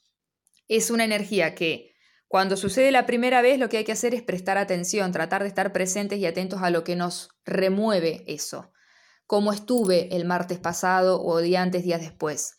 Es 0.67 0.91
una 0.91 1.05
energía 1.05 1.55
que 1.55 1.90
Cuando 2.31 2.55
sucede 2.55 2.93
la 2.93 3.05
primera 3.05 3.41
vez, 3.41 3.59
lo 3.59 3.67
que 3.67 3.75
hay 3.75 3.83
que 3.83 3.91
hacer 3.91 4.15
es 4.15 4.21
prestar 4.21 4.57
atención, 4.57 5.11
tratar 5.11 5.41
de 5.41 5.49
estar 5.49 5.73
presentes 5.73 6.17
y 6.17 6.25
atentos 6.25 6.61
a 6.61 6.69
lo 6.69 6.85
que 6.85 6.95
nos 6.95 7.27
remueve 7.43 8.23
eso. 8.25 8.71
Cómo 9.27 9.51
estuve 9.51 10.15
el 10.15 10.23
martes 10.23 10.57
pasado 10.57 11.21
o 11.21 11.39
día 11.39 11.61
antes, 11.61 11.83
días 11.83 11.99
después. 11.99 12.53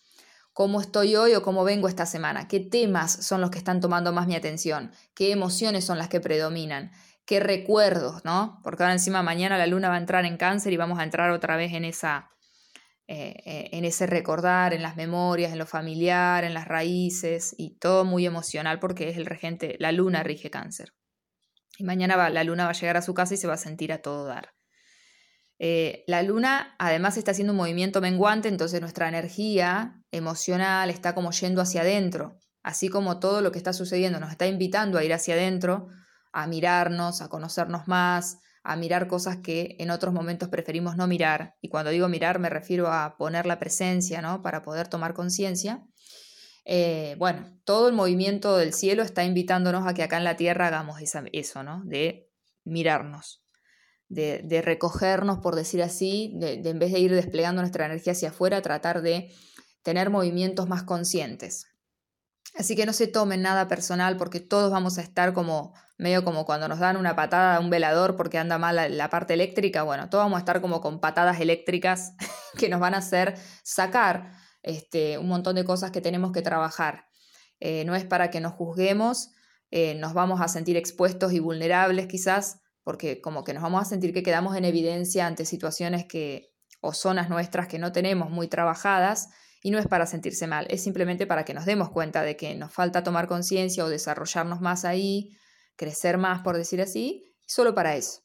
Cómo 0.53 0.79
estoy 0.83 1.17
hoy 1.17 1.35
o 1.35 1.41
cómo 1.41 1.65
vengo 1.65 1.89
esta 1.89 2.05
semana. 2.05 2.49
Qué 2.49 2.61
temas 2.61 3.25
son 3.25 3.41
los 3.41 3.51
que 3.51 3.57
están 3.57 3.81
tomando 3.81 4.13
más 4.13 4.27
mi 4.27 4.35
atención. 4.35 4.93
Qué 5.15 5.33
emociones 5.33 5.87
son 5.87 5.97
las 5.97 6.11
que 6.11 6.21
predominan. 6.21 6.93
Qué 7.25 7.41
recuerdos, 7.41 8.27
¿no? 8.27 8.61
Porque 8.63 8.83
ahora 8.83 8.93
encima 8.93 9.23
mañana 9.23 9.57
la 9.57 9.67
luna 9.67 9.89
va 9.89 9.95
a 9.95 10.01
entrar 10.01 10.27
en 10.27 10.37
cáncer 10.37 10.75
y 10.75 10.77
vamos 10.77 10.99
a 10.99 11.05
entrar 11.05 11.31
otra 11.31 11.57
vez 11.57 11.73
en 11.73 11.87
esa 11.87 12.29
eh, 13.09 13.35
eh, 13.45 13.69
en 13.73 13.85
ese 13.85 14.07
recordar, 14.07 14.73
en 14.73 14.83
las 14.83 14.97
memorias, 14.97 15.53
en 15.53 15.59
lo 15.59 15.67
familiar, 15.67 16.45
en 16.45 16.55
las 16.55 16.69
raíces 16.69 17.55
y 17.59 17.77
todo 17.79 18.05
muy 18.05 18.27
emocional 18.27 18.79
porque 18.79 19.09
es 19.09 19.17
el 19.17 19.27
regente, 19.27 19.77
la 19.79 19.93
luna 19.93 20.23
rige 20.23 20.51
cáncer. 20.51 20.95
Y 21.79 21.85
mañana 21.85 22.17
va, 22.17 22.31
la 22.31 22.45
luna 22.45 22.65
va 22.65 22.71
a 22.71 22.75
llegar 22.75 22.97
a 22.97 23.03
su 23.03 23.15
casa 23.15 23.35
y 23.35 23.39
se 23.39 23.49
va 23.49 23.55
a 23.55 23.59
sentir 23.59 23.93
a 23.93 24.03
todo 24.03 24.27
dar. 24.27 24.51
Eh, 25.59 26.05
la 26.07 26.23
luna 26.23 26.75
además 26.79 27.17
está 27.17 27.33
haciendo 27.33 27.53
un 27.53 27.59
movimiento 27.59 28.01
menguante, 28.01 28.49
entonces 28.49 28.81
nuestra 28.81 29.09
energía 29.09 30.03
emocional 30.11 30.91
está 30.91 31.15
como 31.15 31.31
yendo 31.31 31.61
hacia 31.61 31.83
adentro, 31.83 32.39
así 32.63 32.89
como 32.89 33.21
todo 33.21 33.43
lo 33.43 33.53
que 33.53 33.59
está 33.59 33.73
sucediendo 33.73 34.21
nos 34.21 34.31
está 34.31 34.47
invitando 34.47 34.99
a 34.99 35.05
ir 35.05 35.13
hacia 35.13 35.35
adentro, 35.35 35.89
a 36.33 36.47
mirarnos, 36.47 37.23
a 37.23 37.29
conocernos 37.29 37.87
más, 37.87 38.39
a 38.65 38.77
mirar 38.77 39.09
cosas 39.09 39.39
que 39.39 39.77
en 39.79 39.91
otros 39.91 40.15
momentos 40.15 40.49
preferimos 40.49 40.97
no 40.97 41.07
mirar. 41.07 41.57
Y 41.61 41.69
cuando 41.69 41.91
digo 41.91 42.09
mirar 42.09 42.39
me 42.39 42.49
refiero 42.49 42.89
a 42.89 43.17
poner 43.17 43.47
la 43.47 43.59
presencia, 43.59 44.23
¿no? 44.23 44.43
Para 44.43 44.63
poder 44.63 44.89
tomar 44.89 45.15
conciencia. 45.15 45.85
Eh, 46.65 47.17
bueno, 47.19 47.59
todo 47.65 47.89
el 47.89 47.95
movimiento 47.95 48.57
del 48.57 48.73
cielo 48.73 49.03
está 49.03 49.25
invitándonos 49.25 49.87
a 49.87 49.95
que 49.95 50.05
acá 50.05 50.19
en 50.19 50.25
la 50.25 50.37
tierra 50.37 50.69
hagamos 50.69 50.99
eso, 51.33 51.63
¿no? 51.65 51.83
De 51.85 52.29
mirarnos, 52.65 53.43
de, 54.09 54.63
recogernos, 54.65 55.39
por 55.39 55.57
decir 55.57 55.83
así, 55.83 56.33
de, 56.37 56.59
de 56.59 56.71
en 56.71 56.79
vez 56.79 56.93
de 56.93 57.01
ir 57.01 57.13
desplegando 57.13 57.63
nuestra 57.63 57.87
energía 57.87 58.13
hacia 58.13 58.29
afuera, 58.29 58.63
tratar 58.63 59.03
de 59.03 59.33
tener 59.83 60.11
movimientos 60.11 60.69
más 60.69 60.85
conscientes. 60.85 61.67
Así 62.55 62.77
que 62.77 62.85
no 62.85 62.93
se 62.93 63.07
tomen 63.07 63.43
nada 63.43 63.67
personal 63.67 64.17
porque 64.17 64.41
todos 64.41 64.71
vamos 64.71 64.99
a 64.99 65.03
estar 65.03 65.33
como 65.33 65.73
medio 65.97 66.25
como 66.25 66.45
cuando 66.45 66.69
nos 66.69 66.81
dan 66.81 66.97
una 66.97 67.17
patada 67.17 67.57
a 67.57 67.61
un 67.61 67.71
velador 67.71 68.17
porque 68.17 68.39
anda 68.39 68.59
mal 68.59 68.97
la, 68.97 69.11
parte 69.11 69.35
eléctrica. 69.35 69.85
Bueno, 69.85 70.11
todos 70.11 70.25
vamos 70.25 70.37
a 70.37 70.41
estar 70.41 70.61
como 70.61 70.81
con 70.81 71.01
patadas 71.01 71.41
eléctricas 71.41 72.15
que 72.59 72.69
nos 72.69 72.81
van 72.81 72.95
a 72.95 72.99
hacer 72.99 73.37
sacar 73.63 74.33
este, 74.63 75.19
un 75.19 75.29
montón 75.29 75.57
de 75.57 75.65
cosas 75.65 75.91
que 75.91 76.01
tenemos 76.01 76.33
que 76.33 76.43
trabajar. 76.43 77.07
Eh, 77.61 77.85
no 77.85 77.95
es 77.95 78.05
para 78.05 78.31
que 78.31 78.41
nos 78.41 78.53
juzguemos, 78.53 79.31
eh, 79.71 79.95
nos 79.95 80.13
vamos 80.13 80.41
a 80.41 80.49
sentir 80.49 80.77
expuestos 80.77 81.33
y 81.33 81.39
vulnerables 81.39 82.07
quizás, 82.07 82.61
porque 82.83 83.21
como 83.21 83.45
que 83.45 83.55
nos 83.55 83.63
vamos 83.63 83.81
a 83.81 83.85
sentir 83.85 84.13
que 84.13 84.23
quedamos 84.23 84.57
en 84.57 84.65
evidencia 84.65 85.27
ante 85.27 85.45
situaciones 85.45 86.05
que 86.05 86.53
o 86.81 86.93
zonas 86.93 87.31
nuestras 87.31 87.69
que 87.69 87.79
no 87.79 87.93
tenemos 87.93 88.29
muy 88.29 88.49
trabajadas 88.49 89.29
y 89.63 89.71
no 89.71 89.79
es 89.79 89.87
para 89.87 90.07
sentirse 90.07 90.47
mal, 90.49 90.67
es 90.69 90.83
simplemente 90.83 91.27
para 91.27 91.45
que 91.45 91.55
nos 91.55 91.65
demos 91.65 91.91
cuenta 91.91 92.23
de 92.23 92.37
que 92.37 92.55
nos 92.57 92.73
falta 92.73 93.05
tomar 93.05 93.29
conciencia 93.29 93.85
o 93.85 93.89
desarrollarnos 93.89 94.61
más 94.61 94.85
ahí, 94.85 95.37
crecer 95.77 96.19
más, 96.19 96.43
por 96.43 96.57
decir 96.57 96.83
así, 96.83 97.33
solo 97.47 97.75
para 97.75 97.95
eso. 97.95 98.23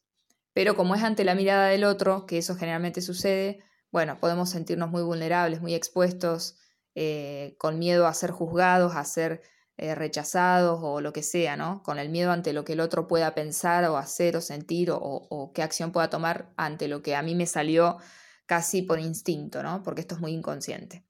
Pero 0.54 0.76
como 0.76 0.96
es 0.96 1.04
ante 1.04 1.24
la 1.24 1.36
mirada 1.36 1.68
del 1.68 1.84
otro, 1.84 2.26
que 2.26 2.40
eso 2.40 2.56
generalmente 2.56 3.02
sucede, 3.02 3.64
bueno, 3.92 4.20
podemos 4.20 4.50
sentirnos 4.50 4.90
muy 4.90 5.04
vulnerables, 5.04 5.62
muy 5.62 5.76
expuestos, 5.76 6.58
eh, 6.96 7.56
con 7.60 7.78
miedo 7.78 8.08
a 8.08 8.14
ser 8.16 8.32
juzgados, 8.32 8.96
a 8.96 9.06
ser 9.06 9.44
eh, 9.78 9.94
rechazados 9.94 10.80
o 10.82 11.02
lo 11.02 11.14
que 11.14 11.22
sea, 11.22 11.56
¿no? 11.56 11.84
Con 11.84 12.00
el 12.00 12.10
miedo 12.10 12.32
ante 12.32 12.54
lo 12.54 12.66
que 12.66 12.74
el 12.74 12.80
otro 12.80 13.08
pueda 13.08 13.36
pensar 13.36 13.84
o 13.86 13.98
hacer 13.98 14.36
o 14.36 14.42
sentir 14.42 14.90
o, 14.90 14.98
o 15.00 15.54
qué 15.54 15.62
acción 15.62 15.92
pueda 15.92 16.10
tomar 16.10 16.52
ante 16.58 16.88
lo 16.88 17.04
que 17.04 17.16
a 17.16 17.22
mí 17.22 17.36
me 17.36 17.46
salió 17.46 17.98
casi 18.48 18.82
por 18.82 19.00
instinto, 19.00 19.62
¿no? 19.62 19.84
Porque 19.84 20.02
esto 20.02 20.16
es 20.16 20.22
muy 20.22 20.32
inconsciente. 20.32 21.07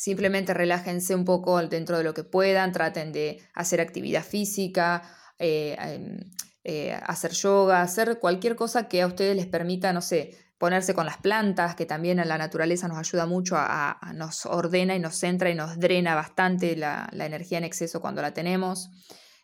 Simplemente 0.00 0.54
relájense 0.54 1.14
un 1.14 1.26
poco 1.26 1.60
dentro 1.68 1.98
de 1.98 2.04
lo 2.04 2.14
que 2.14 2.24
puedan, 2.24 2.72
traten 2.72 3.12
de 3.12 3.42
hacer 3.52 3.82
actividad 3.82 4.24
física, 4.24 5.02
eh, 5.38 5.76
em, 5.78 6.20
eh, 6.64 6.98
hacer 7.04 7.32
yoga, 7.32 7.82
hacer 7.82 8.18
cualquier 8.18 8.56
cosa 8.56 8.88
que 8.88 9.02
a 9.02 9.06
ustedes 9.06 9.36
les 9.36 9.46
permita, 9.46 9.92
no 9.92 10.00
sé, 10.00 10.38
ponerse 10.56 10.94
con 10.94 11.04
las 11.04 11.18
plantas, 11.18 11.74
que 11.74 11.84
también 11.84 12.18
en 12.18 12.28
la 12.28 12.38
naturaleza 12.38 12.88
nos 12.88 12.96
ayuda 12.96 13.26
mucho, 13.26 13.56
a, 13.58 14.00
nos 14.14 14.46
ordena 14.46 14.96
y 14.96 15.00
nos 15.00 15.16
centra 15.16 15.50
y 15.50 15.54
nos 15.54 15.78
drena 15.78 16.14
bastante 16.14 16.76
la, 16.76 17.06
energía 17.12 17.58
en 17.58 17.64
exceso 17.64 18.00
cuando 18.00 18.22
la 18.22 18.32
tenemos. 18.32 18.88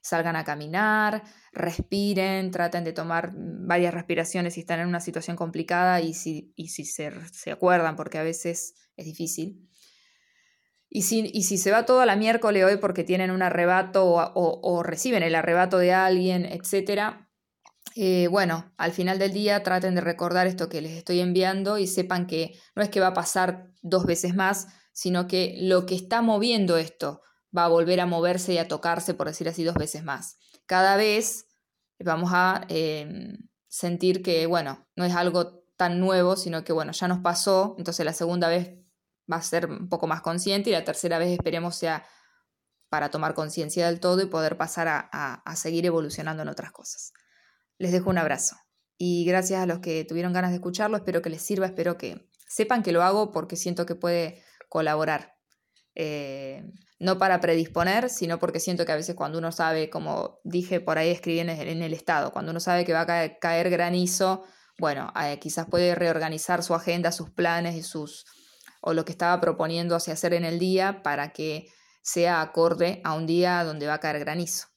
Salgan 0.01 0.37
a 0.37 0.45
caminar, 0.45 1.23
respiren, 1.53 2.51
traten 2.51 2.83
de 2.83 2.95
tomar 2.95 3.31
varias 3.35 3.93
respiraciones 3.93 4.55
si 4.55 4.61
están 4.61 4.81
en 4.81 4.89
una 4.89 5.01
situación 5.01 5.37
complicada 5.37 6.01
y 6.01 6.15
si, 6.15 6.55
y 6.57 6.69
si 6.69 6.87
se, 6.87 7.13
se 7.31 7.51
acuerdan, 7.51 7.95
porque 7.95 8.17
a 8.17 8.23
veces 8.23 8.73
es 8.97 9.05
difícil. 9.05 9.67
Y 10.89 11.03
si, 11.03 11.29
si 11.43 11.59
se 11.59 11.71
va 11.71 11.85
todo 11.85 12.05
la 12.07 12.17
miércoles 12.17 12.65
hoy 12.65 12.77
porque 12.77 13.05
tienen 13.05 13.31
un 13.31 13.43
arrebato 13.43 14.05
o, 14.07 14.83
reciben 14.83 15.23
el 15.23 15.35
arrebato 15.35 15.79
de 15.79 15.93
alguien, 15.93 16.45
etc., 16.47 17.27
eh, 17.95 18.29
bueno, 18.29 18.73
al 18.77 18.93
final 18.93 19.19
del 19.19 19.33
día 19.33 19.63
traten 19.63 19.95
de 19.95 20.03
recordar 20.03 20.47
esto 20.47 20.69
que 20.69 20.83
les 20.83 20.93
estoy 20.93 21.21
enviando 21.21 21.79
y 21.79 21.87
sepan 21.87 22.27
que 22.27 22.59
no 22.75 22.83
es 22.83 22.91
que 22.91 23.01
va 23.01 23.09
a 23.09 23.15
pasar 23.15 23.71
dos 23.81 24.05
veces 24.05 24.35
más, 24.35 24.69
sino 24.93 25.27
que 25.27 25.57
lo 25.61 25.87
que 25.87 25.95
está 25.95 26.21
moviendo 26.21 26.77
esto 26.77 27.23
va 27.57 27.65
a 27.65 27.69
volver 27.69 28.01
a 28.01 28.07
moverse 28.07 28.55
y 28.55 28.59
a 28.59 28.69
tocarse, 28.69 29.15
por 29.15 29.29
decir 29.29 29.49
así, 29.49 29.65
dos 29.65 29.77
veces 29.77 30.05
más. 30.05 30.39
Cada 30.67 30.97
vez 30.97 31.47
vamos 31.99 32.31
a 32.35 32.67
em, 32.69 33.39
sentir 33.69 34.23
que, 34.23 34.47
bueno, 34.47 34.87
no 34.97 35.05
es 35.05 35.15
algo 35.15 35.65
tan 35.77 36.01
nuevo, 36.01 36.37
sino 36.37 36.65
que, 36.65 36.73
bueno, 36.73 36.93
ya 36.93 37.09
nos 37.09 37.21
pasó, 37.21 37.75
entonces 37.79 38.05
la 38.05 38.13
segunda 38.13 38.49
vez 38.49 38.86
va 39.31 39.37
a 39.37 39.43
ser 39.43 39.67
un 39.67 39.89
poco 39.89 40.07
más 40.07 40.21
consciente 40.21 40.71
y 40.71 40.73
la 40.73 40.85
tercera 40.85 41.19
vez 41.19 41.31
esperemos 41.31 41.77
sea 41.77 42.05
para 42.89 43.11
tomar 43.11 43.35
conciencia 43.35 43.87
del 43.87 44.01
todo 44.01 44.23
y 44.23 44.27
poder 44.27 44.57
pasar 44.57 44.89
a, 44.89 45.57
seguir 45.57 45.87
evolucionando 45.87 46.43
en 46.43 46.49
otras 46.49 46.73
cosas. 46.73 47.13
Les 47.79 47.93
dejo 47.93 48.11
un 48.11 48.19
abrazo 48.19 48.57
y 48.97 49.25
gracias 49.25 49.61
a 49.61 49.67
los 49.67 49.81
que 49.81 50.05
tuvieron 50.05 50.33
ganas 50.33 50.51
de 50.51 50.57
escucharlo, 50.57 50.97
espero 50.97 51.23
que 51.23 51.31
les 51.31 51.43
sirva, 51.43 51.67
espero 51.67 51.99
que 51.99 52.29
sepan 52.49 52.83
que 52.83 52.93
lo 52.93 53.03
hago 53.03 53.33
porque 53.33 53.57
siento 53.57 53.87
que 53.87 53.95
puede 53.95 54.43
colaborar. 54.69 55.35
Eh, 55.95 56.63
no 56.99 57.19
para 57.19 57.41
predisponer, 57.41 58.09
sino 58.09 58.39
porque 58.39 58.61
siento 58.61 58.87
que 58.87 58.93
a 58.93 58.97
veces 58.97 59.15
cuando 59.15 59.39
uno 59.39 59.53
sabe, 59.53 59.91
como 59.91 60.41
dije 60.45 60.81
por 60.81 60.99
ahí 60.99 61.11
escribí 61.11 61.41
en 61.41 61.51
el, 61.51 61.93
estado, 61.93 62.33
cuando 62.33 62.51
uno 62.53 62.61
sabe 62.61 62.85
que 62.85 62.93
va 62.93 63.03
a 63.03 63.39
caer, 63.39 63.71
granizo, 63.71 64.45
bueno, 64.79 65.13
eh, 65.23 65.39
quizás 65.39 65.67
puede 65.69 65.95
reorganizar 65.95 66.63
su 66.63 66.75
agenda, 66.75 67.13
sus 67.13 67.31
planes 67.31 67.75
y 67.75 67.83
sus, 67.83 68.25
o 68.87 68.95
lo 68.95 69.05
que 69.05 69.11
estaba 69.11 69.41
proponiendo 69.41 69.97
hacer 69.97 70.33
en 70.33 70.45
el 70.45 70.61
día 70.61 71.03
para 71.03 71.33
que 71.33 71.67
sea 72.03 72.41
acorde 72.41 73.01
a 73.03 73.15
un 73.15 73.27
día 73.27 73.65
donde 73.65 73.89
va 73.89 73.95
a 73.95 73.99
caer 74.01 74.21
granizo. 74.21 74.69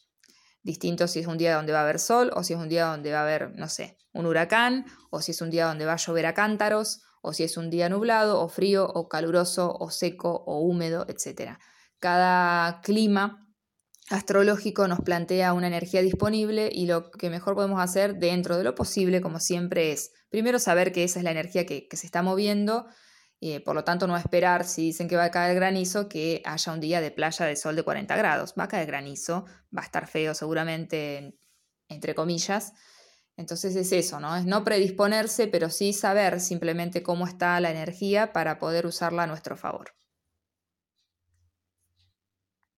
Distinto 0.64 1.08
si 1.08 1.20
es 1.20 1.28
un 1.28 1.38
día 1.38 1.56
donde 1.56 1.74
va 1.74 1.82
a 1.82 1.84
haber 1.84 2.00
sol 2.00 2.32
o 2.34 2.44
si 2.44 2.54
es 2.54 2.60
un 2.60 2.70
día 2.70 2.88
donde 2.88 3.12
va 3.12 3.20
a 3.20 3.22
haber, 3.22 3.52
no 3.56 3.70
sé, 3.70 4.00
un 4.12 4.26
huracán 4.26 4.86
o 5.12 5.22
si 5.22 5.30
es 5.30 5.42
un 5.44 5.52
día 5.52 5.68
donde 5.68 5.86
va 5.86 5.94
a 5.94 5.98
llover 5.98 6.26
a 6.26 6.34
cántaros 6.34 7.04
o 7.22 7.34
si 7.34 7.44
es 7.44 7.56
un 7.56 7.70
día 7.70 7.88
nublado 7.88 8.42
o 8.42 8.50
frío 8.50 8.88
o 8.92 9.08
caluroso 9.08 9.78
o 9.80 9.92
seco 9.92 10.44
o 10.48 10.60
húmedo, 10.62 11.06
etc. 11.08 11.60
Cada 12.00 12.82
clima 12.82 13.48
astrológico 14.10 14.88
nos 14.88 15.02
plantea 15.02 15.54
una 15.54 15.68
energía 15.68 16.02
disponible 16.02 16.68
y 16.74 16.88
lo 16.88 17.12
que 17.12 17.30
mejor 17.30 17.54
podemos 17.54 17.80
hacer 17.80 18.16
dentro 18.16 18.58
de 18.58 18.64
lo 18.64 18.74
posible, 18.74 19.22
como 19.22 19.40
siempre, 19.40 19.92
es 19.92 20.14
primero 20.32 20.58
saber 20.58 20.92
que 20.92 21.04
esa 21.04 21.20
es 21.20 21.24
la 21.24 21.30
energía 21.30 21.68
que 21.68 21.88
se 21.92 22.08
está 22.08 22.24
moviendo 22.24 22.88
eh, 23.42 23.62
por 23.62 23.76
lo 23.76 23.84
tanto, 23.84 24.06
no 24.08 24.18
esperar, 24.18 24.66
si 24.66 24.84
dicen 24.84 25.08
que 25.08 25.16
va 25.16 25.26
a 25.26 25.32
caer 25.32 25.56
granizo, 25.56 26.10
que 26.10 26.42
haya 26.46 26.74
un 26.74 26.80
día 26.82 27.00
de 27.00 27.12
playa 27.12 27.46
de 27.46 27.56
sol 27.56 27.76
de 27.76 27.84
40 27.84 28.16
grados. 28.18 28.54
Va 28.60 28.66
a 28.66 28.68
caer 28.68 28.88
granizo, 28.88 29.46
va 29.76 29.82
a 29.82 29.86
estar 29.86 30.08
feo 30.08 30.34
seguramente, 30.34 31.38
entre 31.88 32.16
comillas. 32.16 32.74
Entonces 33.38 33.76
es 33.78 33.92
eso, 33.94 34.20
¿no? 34.20 34.36
Es 34.36 34.46
no 34.46 34.66
predisponerse, 34.66 35.48
pero 35.48 35.70
sí 35.70 35.94
saber 35.94 36.42
simplemente 36.42 37.02
cómo 37.02 37.26
está 37.26 37.60
la 37.62 37.72
energía 37.72 38.34
para 38.34 38.60
poder 38.60 38.86
usarla 38.86 39.24
a 39.24 39.28
nuestro 39.28 39.56
favor. 39.56 39.99